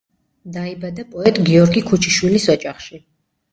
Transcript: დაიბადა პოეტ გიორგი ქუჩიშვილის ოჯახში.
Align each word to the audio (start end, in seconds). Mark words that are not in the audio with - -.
დაიბადა 0.55 1.05
პოეტ 1.11 1.37
გიორგი 1.51 1.85
ქუჩიშვილის 1.93 2.51
ოჯახში. 2.57 3.03